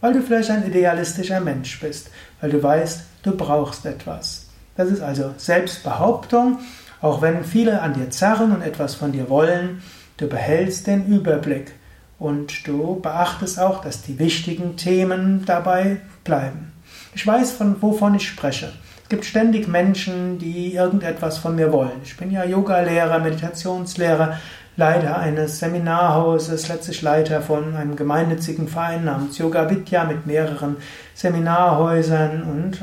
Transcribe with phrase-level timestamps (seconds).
[0.00, 4.46] Weil du vielleicht ein idealistischer Mensch bist, weil du weißt, du brauchst etwas.
[4.76, 6.58] Das ist also Selbstbehauptung,
[7.00, 9.84] auch wenn viele an dir zerren und etwas von dir wollen,
[10.16, 11.72] du behältst den Überblick
[12.18, 16.72] und du beachtest auch, dass die wichtigen Themen dabei bleiben.
[17.14, 18.72] Ich weiß, von wovon ich spreche.
[19.06, 22.00] Es gibt ständig Menschen, die irgendetwas von mir wollen.
[22.02, 24.40] Ich bin ja Yogalehrer, Meditationslehrer,
[24.76, 30.78] Leiter eines Seminarhauses, letztlich Leiter von einem gemeinnützigen Verein namens Yoga Vidya mit mehreren
[31.14, 32.82] Seminarhäusern und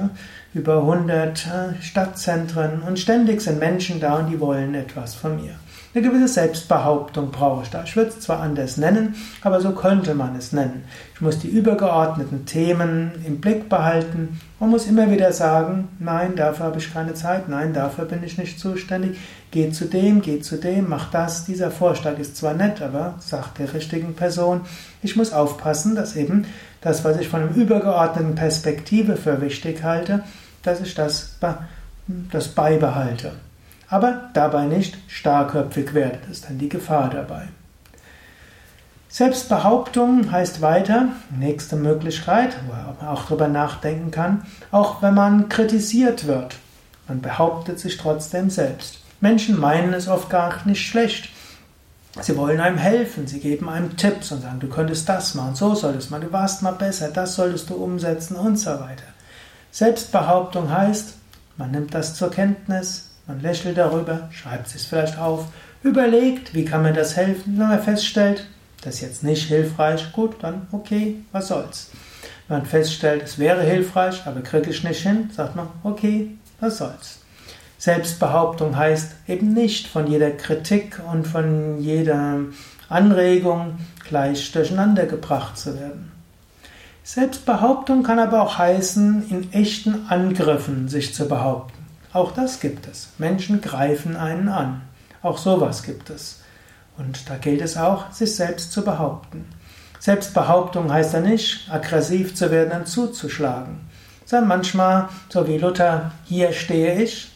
[0.53, 1.45] über 100
[1.81, 2.83] Stadtzentren.
[2.83, 5.55] Und ständig sind Menschen da und die wollen etwas von mir.
[5.95, 7.83] Eine gewisse Selbstbehauptung brauche ich da.
[7.83, 10.85] Ich würde es zwar anders nennen, aber so könnte man es nennen.
[11.13, 16.65] Ich muss die übergeordneten Themen im Blick behalten und muss immer wieder sagen, nein, dafür
[16.65, 19.19] habe ich keine Zeit, nein, dafür bin ich nicht zuständig.
[19.51, 21.45] Geh zu dem, geh zu dem, mach das.
[21.45, 24.61] Dieser Vorschlag ist zwar nett, aber sagt der richtigen Person,
[25.03, 26.47] ich muss aufpassen, dass eben
[26.81, 30.23] das, was ich von einer übergeordneten Perspektive für wichtig halte,
[30.63, 31.37] dass ich das,
[32.31, 33.33] das beibehalte
[33.93, 36.17] aber dabei nicht starkköpfig werde.
[36.21, 37.43] Das ist dann die Gefahr dabei.
[39.07, 46.25] Selbstbehauptung heißt weiter, nächste Möglichkeit, wo man auch darüber nachdenken kann, auch wenn man kritisiert
[46.25, 46.55] wird.
[47.07, 48.97] Man behauptet sich trotzdem selbst.
[49.21, 51.29] Menschen meinen es oft gar nicht schlecht.
[52.19, 55.75] Sie wollen einem helfen, sie geben einem Tipps und sagen, du könntest das machen, so
[55.75, 59.05] solltest du machen, du warst mal besser, das solltest du umsetzen und so weiter.
[59.71, 61.13] Selbstbehauptung heißt,
[61.57, 65.47] man nimmt das zur Kenntnis, man lächelt darüber, schreibt es vielleicht auf,
[65.81, 67.57] überlegt, wie kann mir das helfen.
[67.57, 68.47] Wenn man feststellt,
[68.81, 71.91] das ist jetzt nicht hilfreich, gut, dann okay, was soll's.
[72.47, 76.29] Wenn man feststellt, es wäre hilfreich, aber kriege ich nicht hin, sagt man, okay,
[76.59, 77.19] was soll's.
[77.77, 82.39] Selbstbehauptung heißt eben nicht von jeder Kritik und von jeder
[82.87, 86.11] Anregung gleich durcheinander gebracht zu werden.
[87.03, 91.82] Selbstbehauptung kann aber auch heißen, in echten Angriffen sich zu behaupten.
[92.13, 93.09] Auch das gibt es.
[93.17, 94.83] Menschen greifen einen an.
[95.23, 96.41] Auch sowas gibt es.
[96.97, 99.45] Und da gilt es auch, sich selbst zu behaupten.
[99.99, 103.79] Selbstbehauptung heißt ja nicht, aggressiv zu werden und zuzuschlagen,
[104.25, 107.31] sondern manchmal, so wie Luther, hier stehe ich,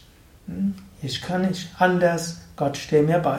[0.46, 3.38] hm, ich kann nicht anders, Gott stehe mir bei.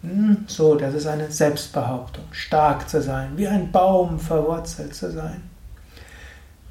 [0.00, 5.42] Hm, so, das ist eine Selbstbehauptung, stark zu sein, wie ein Baum verwurzelt zu sein.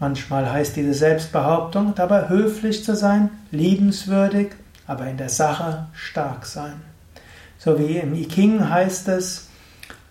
[0.02, 4.48] Manchmal heißt diese Selbstbehauptung dabei höflich zu sein, liebenswürdig,
[4.88, 6.82] aber in der Sache stark sein.
[7.60, 9.50] So wie im I Ching heißt es,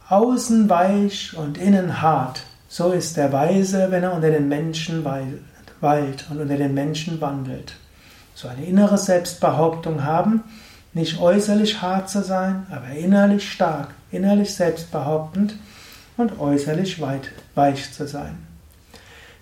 [0.09, 2.45] außen weich und innen hart.
[2.69, 7.75] So ist der Weise, wenn er unter den Menschen weilt und unter den Menschen wandelt.
[8.37, 10.45] So eine innere Selbstbehauptung haben,
[10.95, 15.57] nicht äußerlich hart zu sein, aber innerlich stark, innerlich selbstbehauptend
[16.17, 17.03] und äußerlich
[17.57, 18.50] weich zu sein.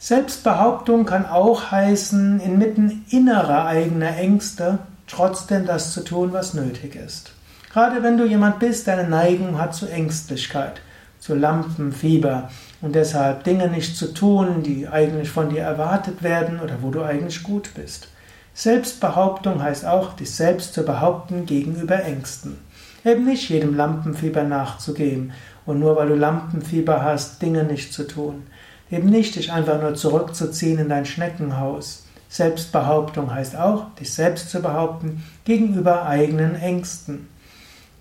[0.00, 4.78] Selbstbehauptung kann auch heißen, inmitten innerer eigener Ängste
[5.08, 7.32] trotzdem das zu tun, was nötig ist.
[7.72, 10.80] Gerade wenn du jemand bist, der eine Neigung hat zu Ängstlichkeit,
[11.18, 12.48] zu Lampenfieber
[12.80, 17.02] und deshalb Dinge nicht zu tun, die eigentlich von dir erwartet werden oder wo du
[17.02, 18.08] eigentlich gut bist.
[18.54, 22.58] Selbstbehauptung heißt auch, dich selbst zu behaupten gegenüber Ängsten.
[23.04, 25.32] Eben nicht jedem Lampenfieber nachzugeben
[25.66, 28.46] und nur weil du Lampenfieber hast, Dinge nicht zu tun.
[28.90, 32.04] Eben nicht dich einfach nur zurückzuziehen in dein Schneckenhaus.
[32.28, 37.28] Selbstbehauptung heißt auch, dich selbst zu behaupten gegenüber eigenen Ängsten.